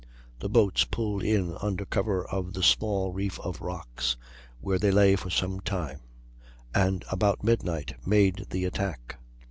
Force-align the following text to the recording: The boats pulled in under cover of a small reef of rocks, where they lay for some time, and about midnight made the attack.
The 0.39 0.49
boats 0.49 0.83
pulled 0.83 1.21
in 1.21 1.55
under 1.61 1.85
cover 1.85 2.25
of 2.25 2.57
a 2.57 2.63
small 2.63 3.11
reef 3.13 3.39
of 3.41 3.61
rocks, 3.61 4.17
where 4.59 4.79
they 4.79 4.89
lay 4.89 5.15
for 5.15 5.29
some 5.29 5.59
time, 5.59 5.99
and 6.73 7.05
about 7.11 7.43
midnight 7.43 7.93
made 8.03 8.47
the 8.49 8.65
attack. 8.65 9.19